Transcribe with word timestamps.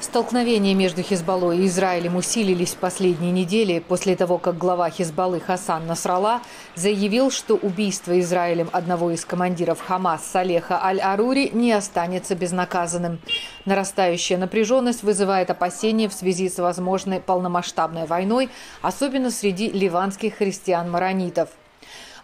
Столкновения 0.00 0.76
между 0.76 1.02
Хизбаллой 1.02 1.58
и 1.58 1.66
Израилем 1.66 2.14
усилились 2.14 2.74
в 2.74 2.76
последние 2.76 3.32
недели 3.32 3.80
после 3.80 4.14
того, 4.14 4.38
как 4.38 4.56
глава 4.56 4.90
Хизбаллы 4.90 5.40
Хасан 5.40 5.88
Насрала 5.88 6.40
заявил, 6.76 7.32
что 7.32 7.56
убийство 7.56 8.18
Израилем 8.20 8.68
одного 8.72 9.10
из 9.10 9.24
командиров 9.24 9.80
Хамас 9.80 10.24
Салеха 10.24 10.80
Аль-Арури 10.84 11.50
не 11.52 11.72
останется 11.72 12.36
безнаказанным. 12.36 13.18
Нарастающая 13.64 14.38
напряженность 14.38 15.02
вызывает 15.02 15.50
опасения 15.50 16.08
в 16.08 16.12
связи 16.12 16.48
с 16.48 16.58
возможной 16.58 17.18
полномасштабной 17.18 18.06
войной, 18.06 18.50
особенно 18.82 19.32
среди 19.32 19.68
ливанских 19.68 20.36
христиан-маронитов. 20.36 21.48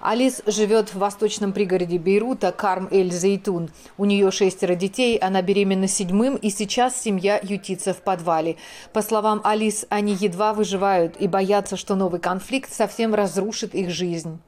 Алис 0.05 0.43
живет 0.47 0.91
в 0.91 0.99
восточном 0.99 1.55
пригороде 1.55 1.97
Бейрута, 1.97 2.53
Карм-эль-Зейтун. 2.53 3.71
У 3.97 4.05
нее 4.05 4.31
шестеро 4.31 4.75
детей, 4.75 5.17
она 5.17 5.41
беременна 5.41 5.89
седьмым, 5.89 6.37
и 6.37 6.51
сейчас 6.51 7.01
семья 7.01 7.41
ютится 7.43 7.95
в 7.95 8.03
подвале. 8.03 8.57
По 8.93 9.01
словам 9.01 9.41
Алис, 9.45 9.87
они 9.89 10.13
едва 10.13 10.53
выживают 10.53 11.17
и 11.19 11.27
боятся, 11.27 11.79
что 11.79 11.95
новый 11.95 12.21
конфликт 12.21 12.71
совсем 12.71 13.15
разрушит 13.15 13.75
их 13.75 13.89
жизнь. 13.89 14.41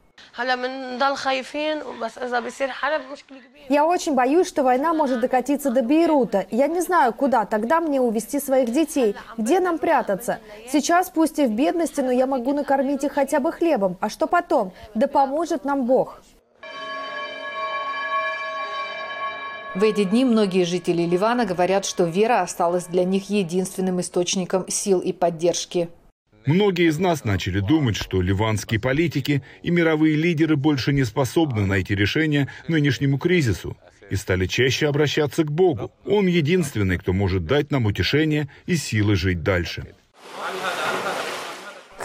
Я 3.68 3.86
очень 3.86 4.14
боюсь, 4.14 4.46
что 4.46 4.62
война 4.62 4.92
может 4.92 5.20
докатиться 5.20 5.70
до 5.70 5.82
Бейрута. 5.82 6.46
Я 6.50 6.66
не 6.66 6.82
знаю, 6.82 7.14
куда 7.14 7.46
тогда 7.46 7.80
мне 7.80 8.02
увезти 8.02 8.38
своих 8.38 8.70
детей. 8.70 9.16
Где 9.38 9.60
нам 9.60 9.78
прятаться? 9.78 10.40
Сейчас 10.70 11.08
пусть 11.08 11.38
и 11.38 11.46
в 11.46 11.52
бедности, 11.52 12.02
но 12.02 12.10
я 12.10 12.26
могу 12.26 12.52
накормить 12.52 13.02
их 13.02 13.14
хотя 13.14 13.40
бы 13.40 13.50
хлебом. 13.50 13.96
А 14.00 14.10
что 14.10 14.26
потом? 14.26 14.72
Да 14.94 15.06
поможет 15.06 15.64
нам 15.64 15.86
Бог. 15.86 16.20
В 19.74 19.82
эти 19.82 20.04
дни 20.04 20.24
многие 20.24 20.64
жители 20.64 21.02
Ливана 21.02 21.44
говорят, 21.44 21.84
что 21.84 22.04
вера 22.04 22.40
осталась 22.40 22.86
для 22.86 23.04
них 23.04 23.28
единственным 23.30 24.00
источником 24.00 24.68
сил 24.68 25.00
и 25.00 25.12
поддержки. 25.12 25.90
Многие 26.46 26.88
из 26.88 26.98
нас 26.98 27.24
начали 27.24 27.58
думать, 27.58 27.96
что 27.96 28.22
ливанские 28.22 28.78
политики 28.78 29.42
и 29.64 29.70
мировые 29.70 30.14
лидеры 30.14 30.56
больше 30.56 30.92
не 30.92 31.04
способны 31.04 31.66
найти 31.66 31.94
решение 31.96 32.48
нынешнему 32.68 33.18
кризису 33.18 33.76
и 34.10 34.14
стали 34.14 34.46
чаще 34.46 34.86
обращаться 34.86 35.42
к 35.42 35.50
Богу. 35.50 35.90
Он 36.04 36.28
единственный, 36.28 36.98
кто 36.98 37.12
может 37.12 37.46
дать 37.46 37.72
нам 37.72 37.86
утешение 37.86 38.48
и 38.66 38.76
силы 38.76 39.16
жить 39.16 39.42
дальше. 39.42 39.88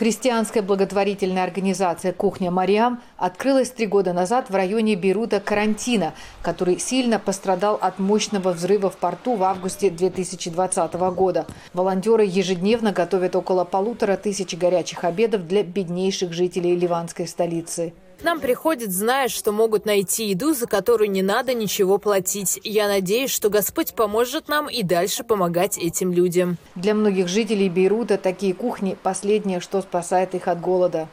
Христианская 0.02 0.64
благотворительная 0.64 1.44
организация 1.44 2.12
«Кухня 2.12 2.50
Мариам» 2.50 3.04
открылась 3.18 3.70
три 3.70 3.86
года 3.86 4.14
назад 4.14 4.50
в 4.50 4.56
районе 4.56 4.96
Бейрута 4.96 5.40
карантина, 5.40 6.16
который 6.42 6.80
сильно 6.80 7.20
пострадал 7.20 7.78
от 7.80 8.00
мощного 8.00 8.52
взрыва 8.52 8.90
в 8.90 8.98
порту 8.98 9.36
в 9.36 9.44
августе 9.44 9.92
2020 9.92 10.94
года. 11.14 11.46
Волонтеры 11.76 12.26
ежедневно 12.26 12.92
готовят 12.92 13.36
около 13.36 13.64
полутора 13.64 14.18
тысяч 14.18 14.58
горячих 14.58 15.04
обедов 15.04 15.48
для 15.48 15.62
беднейших 15.62 16.34
жителей 16.34 16.76
ливанской 16.76 17.28
столицы. 17.28 17.94
К 18.22 18.24
нам 18.24 18.40
приходят, 18.40 18.92
зная, 18.92 19.30
что 19.30 19.52
могут 19.52 19.88
найти 19.88 20.30
еду, 20.30 20.54
за 20.54 20.68
которую 20.68 21.10
не 21.10 21.24
надо 21.24 21.56
ничего 21.56 21.98
платить. 21.98 22.60
Я 22.64 22.88
надеюсь, 22.88 23.32
что 23.32 23.50
Господь 23.50 23.96
поможет 23.96 24.48
нам 24.48 24.70
и 24.70 24.84
дальше 24.84 25.24
помогать 25.24 25.80
этим 25.80 26.14
людям. 26.14 26.58
Для 26.76 26.94
многих 26.94 27.28
жителей 27.28 27.68
Бейрута 27.68 28.20
такие 28.20 28.54
кухни– 28.54 28.96
последнее, 29.04 29.60
что 29.60 29.82
спасает 29.82 30.36
их 30.36 30.48
от 30.48 30.62
голода. 30.62 31.10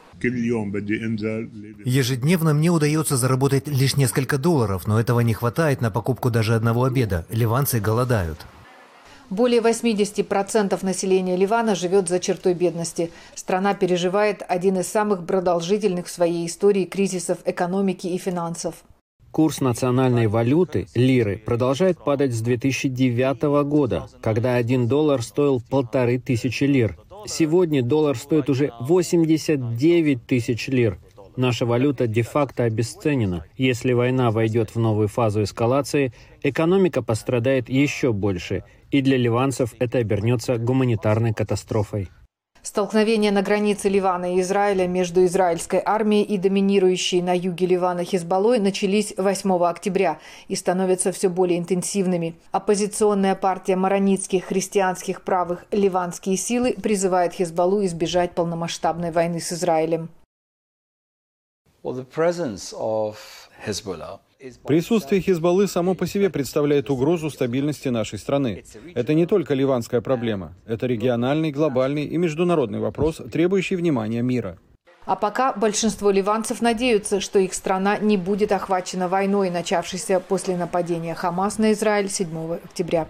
Ежедневно 1.83 2.53
мне 2.53 2.69
удается 2.69 3.17
заработать 3.17 3.67
лишь 3.67 3.97
несколько 3.97 4.37
долларов, 4.37 4.85
но 4.85 4.99
этого 4.99 5.21
не 5.21 5.33
хватает 5.33 5.81
на 5.81 5.89
покупку 5.89 6.29
даже 6.29 6.53
одного 6.53 6.83
обеда. 6.83 7.25
Ливанцы 7.31 7.79
голодают. 7.79 8.37
Более 9.29 9.61
80% 9.61 10.83
населения 10.83 11.35
Ливана 11.35 11.75
живет 11.75 12.09
за 12.09 12.19
чертой 12.19 12.55
бедности. 12.55 13.11
Страна 13.35 13.75
переживает 13.75 14.43
один 14.47 14.79
из 14.79 14.87
самых 14.87 15.25
продолжительных 15.25 16.07
в 16.07 16.11
своей 16.11 16.47
истории 16.47 16.85
кризисов 16.85 17.39
экономики 17.45 18.07
и 18.07 18.17
финансов. 18.17 18.83
Курс 19.31 19.61
национальной 19.61 20.25
валюты, 20.25 20.87
лиры, 20.95 21.37
продолжает 21.37 22.03
падать 22.03 22.33
с 22.33 22.41
2009 22.41 23.63
года, 23.67 24.07
когда 24.21 24.55
один 24.55 24.87
доллар 24.87 25.21
стоил 25.21 25.61
полторы 25.69 26.17
тысячи 26.17 26.63
лир. 26.63 26.97
Сегодня 27.27 27.83
доллар 27.83 28.17
стоит 28.17 28.49
уже 28.49 28.71
89 28.79 30.25
тысяч 30.25 30.67
лир– 30.69 30.97
Наша 31.39 31.65
валюта 31.65 32.05
де-факто 32.05 32.65
обесценена. 32.65 33.45
Если 33.55 33.93
война 33.93 34.29
войдет 34.29 34.75
в 34.75 34.77
новую 34.77 35.07
фазу 35.07 35.43
эскалации, 35.43 36.11
экономика 36.43 37.01
пострадает 37.01 37.69
еще 37.69 38.11
больше, 38.11 38.65
и 38.91 39.01
для 39.01 39.15
ливанцев 39.15 39.73
это 39.79 39.99
обернется 39.99 40.57
гуманитарной 40.57 41.33
катастрофой. 41.33 42.09
Столкновения 42.61 43.31
на 43.31 43.41
границе 43.41 43.87
Ливана 43.87 44.35
и 44.35 44.41
Израиля 44.41 44.85
между 44.85 45.23
израильской 45.23 45.81
армией 45.85 46.23
и 46.23 46.37
доминирующей 46.37 47.21
на 47.21 47.33
юге 47.37 47.67
Ливана 47.67 48.03
Хизбаллой 48.03 48.59
начались 48.59 49.13
8 49.15 49.63
октября 49.63 50.19
и 50.49 50.57
становятся 50.57 51.13
все 51.13 51.29
более 51.29 51.57
интенсивными. 51.57 52.35
Оппозиционная 52.51 53.35
партия 53.35 53.77
маронитских 53.77 54.43
христианских 54.43 55.21
правых 55.21 55.65
«Ливанские 55.71 56.35
силы» 56.35 56.73
призывает 56.73 57.31
Хизбаллу 57.31 57.85
избежать 57.85 58.31
полномасштабной 58.31 59.11
войны 59.11 59.39
с 59.39 59.53
Израилем. 59.53 60.09
Присутствие 64.65 65.21
Хизбаллы 65.21 65.67
само 65.67 65.95
по 65.95 66.07
себе 66.07 66.29
представляет 66.29 66.89
угрозу 66.89 67.29
стабильности 67.29 67.89
нашей 67.89 68.17
страны. 68.17 68.63
Это 68.95 69.13
не 69.13 69.25
только 69.25 69.53
ливанская 69.53 69.99
проблема, 69.99 70.53
это 70.65 70.87
региональный, 70.87 71.51
глобальный 71.51 72.05
и 72.05 72.17
международный 72.17 72.79
вопрос, 72.79 73.21
требующий 73.31 73.75
внимания 73.75 74.21
мира. 74.21 74.57
А 75.05 75.15
пока 75.15 75.53
большинство 75.53 76.11
ливанцев 76.11 76.61
надеются, 76.61 77.19
что 77.19 77.39
их 77.39 77.53
страна 77.53 77.97
не 77.97 78.15
будет 78.15 78.51
охвачена 78.51 79.07
войной, 79.07 79.49
начавшейся 79.49 80.19
после 80.19 80.55
нападения 80.55 81.15
Хамас 81.15 81.57
на 81.57 81.71
Израиль 81.71 82.09
7 82.09 82.53
октября. 82.63 83.07